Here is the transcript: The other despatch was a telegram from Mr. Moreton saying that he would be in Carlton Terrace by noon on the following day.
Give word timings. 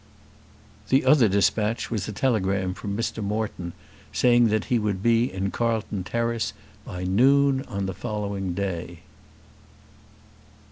The 0.89 1.05
other 1.05 1.29
despatch 1.29 1.91
was 1.91 2.07
a 2.07 2.11
telegram 2.11 2.73
from 2.73 2.97
Mr. 2.97 3.23
Moreton 3.23 3.73
saying 4.11 4.47
that 4.47 4.65
he 4.65 4.79
would 4.79 5.03
be 5.03 5.31
in 5.31 5.51
Carlton 5.51 6.03
Terrace 6.05 6.53
by 6.83 7.03
noon 7.03 7.61
on 7.67 7.85
the 7.85 7.93
following 7.93 8.55
day. 8.55 9.01